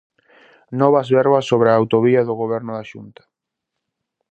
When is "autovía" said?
1.81-2.21